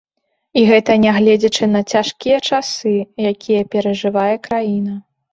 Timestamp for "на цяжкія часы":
1.73-2.93